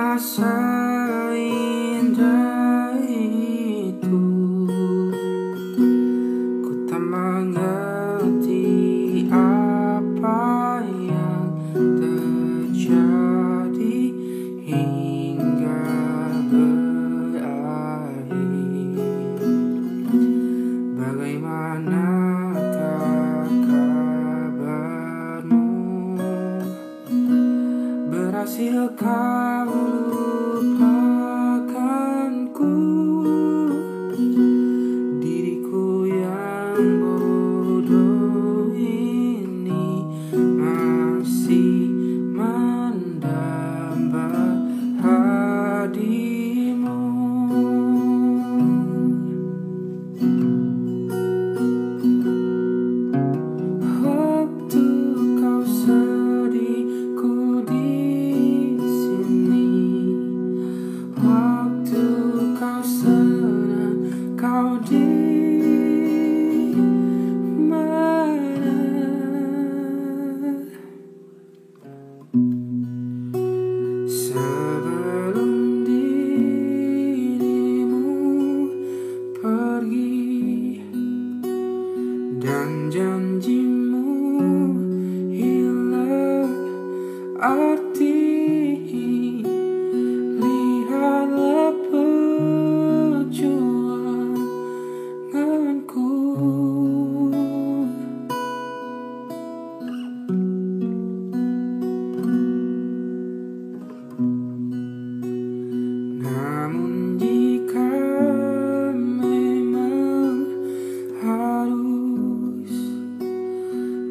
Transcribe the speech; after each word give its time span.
myself. 0.00 0.99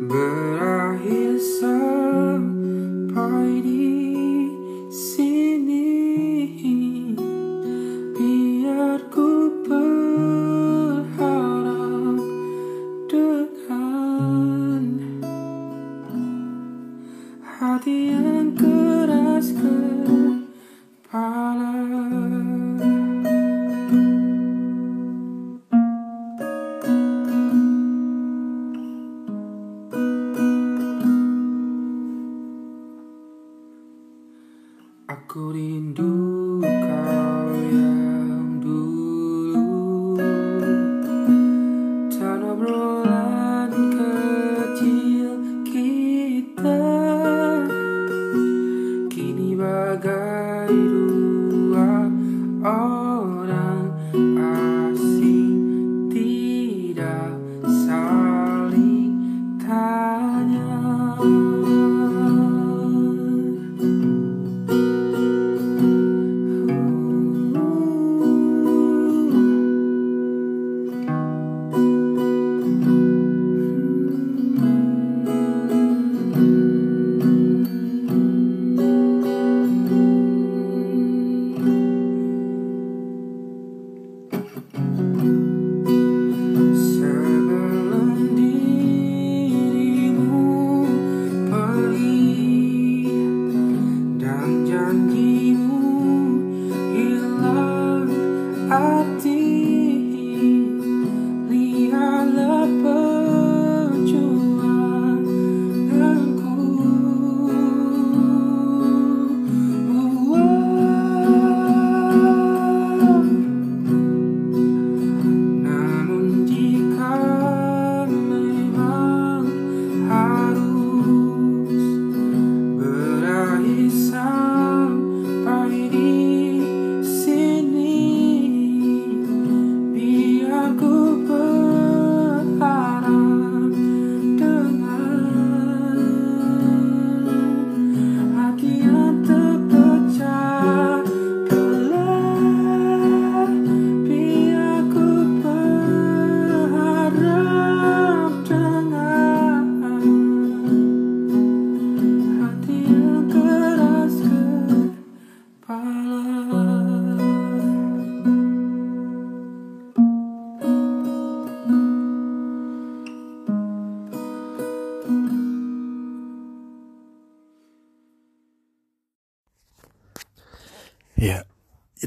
remember. 0.10 0.49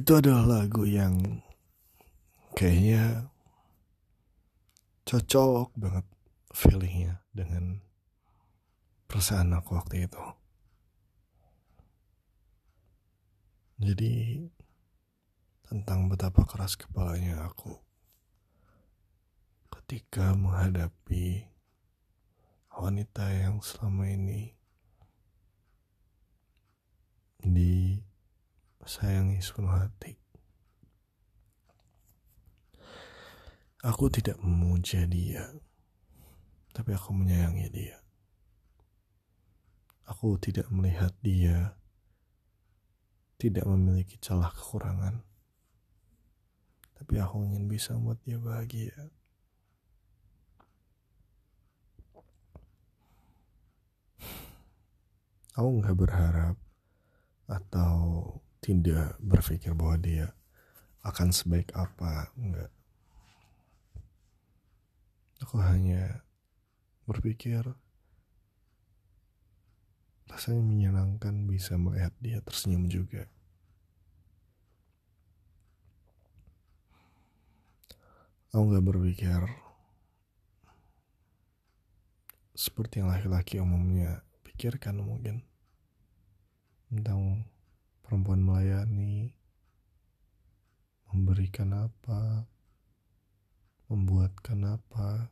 Itu 0.03 0.19
adalah 0.19 0.67
lagu 0.67 0.83
yang 0.83 1.15
kayaknya 2.59 3.31
cocok 5.07 5.71
banget 5.79 6.03
feelingnya 6.51 7.23
dengan 7.31 7.79
perasaan 9.07 9.55
aku 9.55 9.79
waktu 9.79 10.11
itu. 10.11 10.25
Jadi 13.79 14.43
tentang 15.71 16.11
betapa 16.11 16.51
keras 16.51 16.75
kepalanya 16.75 17.47
aku 17.47 17.79
ketika 19.71 20.35
menghadapi 20.35 21.47
wanita 22.75 23.23
yang 23.39 23.63
selama 23.63 24.11
ini 24.11 24.51
disayangi 28.83 29.39
sepenuh 29.39 29.71
hati. 29.71 30.19
Aku 33.83 34.07
tidak 34.11 34.39
memuja 34.39 35.07
dia, 35.11 35.47
tapi 36.71 36.95
aku 36.95 37.11
menyayangi 37.15 37.67
dia. 37.71 37.99
Aku 40.07 40.39
tidak 40.39 40.71
melihat 40.71 41.15
dia 41.23 41.79
tidak 43.43 43.67
memiliki 43.67 44.15
celah 44.23 44.55
kekurangan, 44.55 45.19
tapi 46.95 47.19
aku 47.19 47.43
ingin 47.43 47.67
bisa 47.67 47.91
membuat 47.99 48.23
dia 48.23 48.39
bahagia. 48.39 48.95
Aku 55.59 55.83
nggak 55.83 55.99
berharap 55.99 56.55
atau 57.51 57.99
tidak 58.63 59.19
berpikir 59.19 59.75
bahwa 59.75 59.99
dia 59.99 60.27
akan 61.03 61.35
sebaik 61.35 61.75
apa, 61.75 62.31
enggak. 62.39 62.71
Aku 65.43 65.59
hanya 65.59 66.23
berpikir 67.11 67.67
rasanya 70.31 70.63
menyenangkan 70.63 71.51
bisa 71.51 71.75
melihat 71.75 72.15
dia 72.23 72.39
tersenyum 72.39 72.87
juga. 72.87 73.27
Aku 78.55 78.71
gak 78.71 78.85
berpikir 78.87 79.43
seperti 82.53 83.03
yang 83.03 83.11
laki-laki 83.11 83.59
umumnya 83.59 84.23
pikirkan 84.45 85.01
mungkin 85.01 85.41
tentang 86.93 87.49
perempuan 88.03 88.43
melayani, 88.43 89.33
memberikan 91.11 91.73
apa, 91.73 92.47
membuatkan 93.89 94.67
apa, 94.67 95.31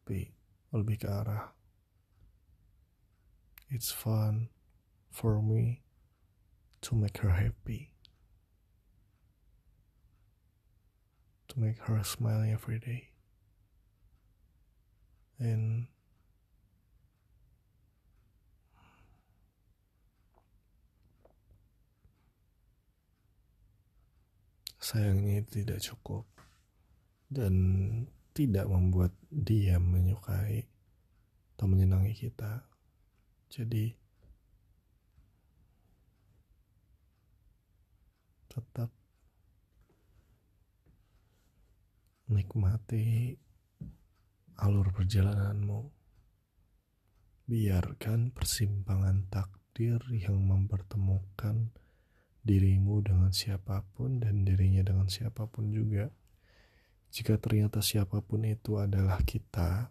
tapi 0.00 0.34
lebih 0.72 1.02
ke 1.02 1.08
arah 1.10 1.60
it's 3.70 3.92
fun 3.92 4.48
for 5.10 5.40
me 5.40 5.82
to 6.80 6.96
make 6.96 7.18
her 7.18 7.30
happy, 7.30 7.94
to 11.48 11.60
make 11.60 11.78
her 11.78 12.02
smile 12.02 12.42
every 12.42 12.80
day, 12.80 13.10
and 15.38 15.86
sayangnya 24.90 25.46
itu 25.46 25.62
tidak 25.62 25.78
cukup 25.86 26.26
dan 27.30 27.54
tidak 28.34 28.66
membuat 28.66 29.14
dia 29.30 29.78
menyukai 29.78 30.66
atau 31.54 31.70
menyenangi 31.70 32.10
kita. 32.10 32.66
Jadi 33.46 33.94
tetap 38.50 38.90
nikmati 42.26 43.38
alur 44.58 44.90
perjalananmu. 44.90 45.86
Biarkan 47.46 48.34
persimpangan 48.34 49.30
takdir 49.30 50.02
yang 50.10 50.38
mempertemukan 50.42 51.70
dirimu 52.44 53.04
dengan 53.04 53.30
siapa 53.32 53.84
pun 53.96 54.20
dan 54.20 54.44
dirinya 54.44 54.80
dengan 54.80 55.08
siapa 55.12 55.44
pun 55.48 55.72
juga 55.72 56.08
jika 57.10 57.34
ternyata 57.42 57.82
siapa 57.82 58.22
pun 58.22 58.46
itu 58.46 58.78
adalah 58.78 59.18
kita, 59.26 59.90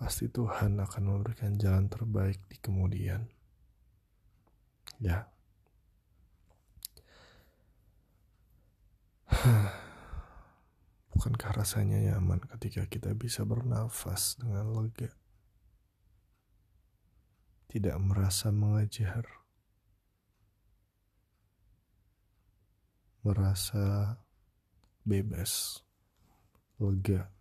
pasti 0.00 0.24
Tuhan 0.32 0.80
akan 0.80 1.02
memberikan 1.04 1.60
jalan 1.60 1.84
terbaik 1.92 2.40
di 2.48 2.56
kemudian. 2.56 3.28
Ya. 5.04 5.28
Bukankah 11.12 11.60
rasanya 11.60 12.00
nyaman 12.00 12.40
ketika 12.56 12.88
kita 12.88 13.12
bisa 13.12 13.44
bernafas 13.44 14.40
dengan 14.40 14.72
lega? 14.72 15.12
Tidak 17.68 18.00
merasa 18.00 18.48
mengajar. 18.48 19.28
Merasa 23.26 24.14
bebas, 25.08 25.80
lega, 26.78 27.32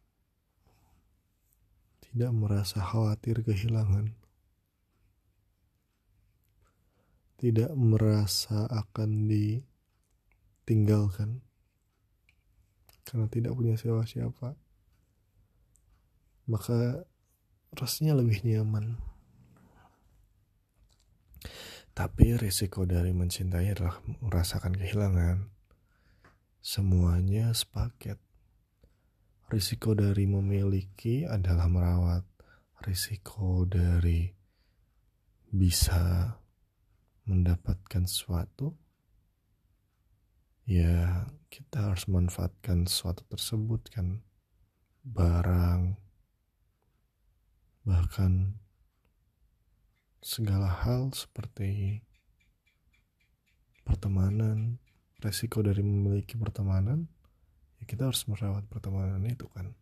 tidak 2.00 2.32
merasa 2.34 2.80
khawatir 2.80 3.44
kehilangan, 3.44 4.16
tidak 7.38 7.70
merasa 7.78 8.66
akan 8.72 9.30
ditinggalkan 9.30 11.44
karena 13.04 13.28
tidak 13.28 13.52
punya 13.56 13.76
siapa-siapa, 13.76 14.56
maka 16.48 17.04
rasanya 17.76 18.16
lebih 18.16 18.48
nyaman. 18.48 18.96
Tapi 21.92 22.38
risiko 22.38 22.86
dari 22.88 23.12
mencintai 23.12 23.74
adalah 23.74 24.00
merasakan 24.22 24.78
kehilangan 24.78 25.57
semuanya 26.68 27.56
sepaket. 27.56 28.20
Risiko 29.48 29.96
dari 29.96 30.28
memiliki 30.28 31.24
adalah 31.24 31.72
merawat. 31.72 32.28
Risiko 32.84 33.64
dari 33.64 34.28
bisa 35.48 36.36
mendapatkan 37.24 38.04
sesuatu, 38.04 38.76
ya 40.68 41.24
kita 41.48 41.88
harus 41.88 42.04
manfaatkan 42.12 42.84
sesuatu 42.84 43.24
tersebut 43.32 43.88
kan. 43.88 44.20
Barang, 45.08 45.96
bahkan 47.88 48.60
segala 50.20 50.68
hal 50.68 51.16
seperti 51.16 52.04
pertemanan, 53.88 54.84
resiko 55.18 55.66
dari 55.66 55.82
memiliki 55.82 56.38
pertemanan 56.38 57.10
ya 57.82 57.84
kita 57.90 58.10
harus 58.10 58.22
merawat 58.30 58.66
pertemanan 58.70 59.22
itu 59.26 59.50
kan. 59.50 59.74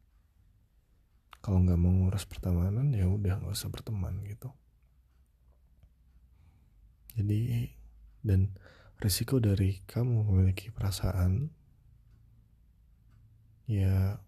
Kalau 1.43 1.61
nggak 1.61 1.77
mau 1.77 1.93
ngurus 1.93 2.25
pertemanan 2.25 2.89
ya 2.95 3.05
udah 3.05 3.43
nggak 3.43 3.53
usah 3.53 3.69
berteman 3.69 4.23
gitu. 4.25 4.49
Jadi 7.15 7.69
dan 8.25 8.51
resiko 8.99 9.37
dari 9.37 9.83
kamu 9.85 10.25
memiliki 10.25 10.73
perasaan 10.73 11.53
ya 13.69 14.19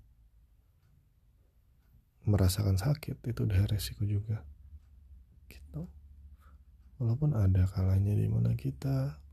merasakan 2.27 2.75
sakit 2.75 3.23
itu 3.23 3.39
udah 3.47 3.65
resiko 3.71 4.03
juga. 4.03 4.43
Gitu. 5.47 5.87
Walaupun 6.99 7.33
ada 7.33 7.65
kalanya 7.71 8.13
di 8.13 8.27
mana 8.27 8.53
kita 8.59 9.23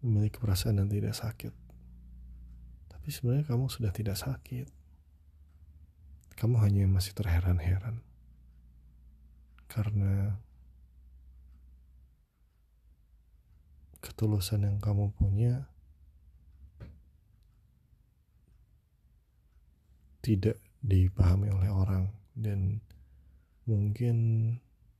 memiliki 0.00 0.36
perasaan 0.40 0.82
yang 0.82 0.90
tidak 0.90 1.14
sakit. 1.16 1.54
Tapi 2.90 3.08
sebenarnya 3.08 3.46
kamu 3.46 3.70
sudah 3.70 3.92
tidak 3.94 4.18
sakit. 4.18 4.68
Kamu 6.36 6.60
hanya 6.60 6.84
masih 6.90 7.16
terheran-heran. 7.16 8.04
Karena 9.66 10.36
ketulusan 14.04 14.62
yang 14.62 14.78
kamu 14.78 15.10
punya 15.16 15.66
tidak 20.22 20.58
dipahami 20.82 21.50
oleh 21.50 21.70
orang 21.70 22.14
dan 22.34 22.82
mungkin 23.66 24.16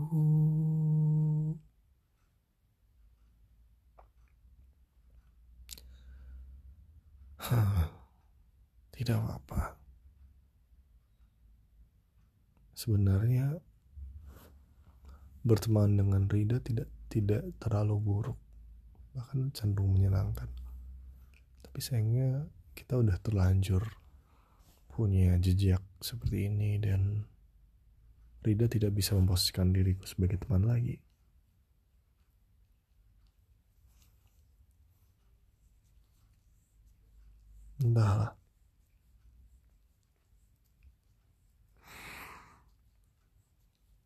Tidak 8.96 9.20
apa-apa. 9.22 9.78
Sebenarnya 12.74 13.62
berteman 15.46 15.94
dengan 15.94 16.26
Rida 16.26 16.58
tidak 16.66 16.90
tidak 17.14 17.46
terlalu 17.62 18.02
buruk, 18.02 18.40
bahkan 19.14 19.54
cenderung 19.54 19.94
menyenangkan. 19.94 20.50
Tapi 21.62 21.80
sayangnya 21.86 22.50
kita 22.74 22.98
udah 22.98 23.14
terlanjur 23.22 23.86
punya 24.90 25.38
jejak 25.38 25.85
seperti 26.06 26.46
ini 26.46 26.78
dan 26.78 27.26
Rida 28.46 28.70
tidak 28.70 28.94
bisa 28.94 29.18
memposisikan 29.18 29.74
diriku 29.74 30.06
sebagai 30.06 30.38
teman 30.38 30.70
lagi. 30.70 31.02
Entahlah. 37.82 38.38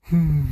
Hmm. 0.09 0.47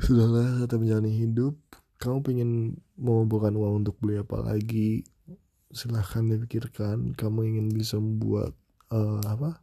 Sudahlah, 0.00 0.64
kata 0.64 0.78
menjalani 0.78 1.12
hidup. 1.12 1.58
Kamu 1.98 2.22
pengen 2.24 2.80
mengumpulkan 2.96 3.52
uang 3.58 3.84
untuk 3.84 3.98
beli 4.00 4.22
apa 4.22 4.40
lagi? 4.40 5.02
Silahkan 5.70 6.22
dipikirkan. 6.26 7.14
Kamu 7.14 7.46
ingin 7.46 7.66
bisa 7.72 7.98
membuat 7.98 8.54
uh, 8.92 9.22
apa? 9.26 9.62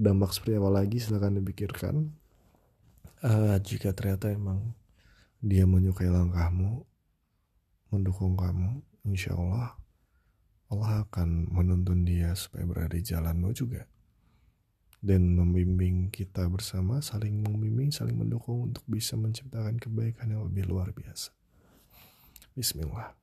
Dampak 0.00 0.32
seperti 0.32 0.56
apa 0.56 0.70
lagi 0.70 0.96
silahkan 1.02 1.34
dipikirkan. 1.36 1.94
Uh, 3.20 3.56
jika 3.60 3.92
ternyata 3.92 4.32
emang 4.32 4.72
dia 5.44 5.68
menyukai 5.68 6.08
langkahmu 6.08 6.88
mendukung 7.92 8.32
kamu 8.32 8.80
insya 9.04 9.36
Allah 9.36 9.76
Allah 10.70 11.04
akan 11.04 11.50
menuntun 11.50 12.06
dia 12.06 12.32
supaya 12.38 12.62
berada 12.64 12.94
di 12.94 13.02
jalanmu 13.02 13.50
juga. 13.52 13.84
Dan 15.00 15.32
membimbing 15.32 16.12
kita 16.12 16.44
bersama 16.52 17.00
saling 17.00 17.40
membimbing 17.40 17.88
saling 17.88 18.20
mendukung 18.20 18.68
untuk 18.68 18.84
bisa 18.84 19.16
menciptakan 19.16 19.80
kebaikan 19.80 20.28
yang 20.28 20.44
lebih 20.44 20.68
luar 20.68 20.92
biasa. 20.92 21.32
Bismillah 22.52 23.19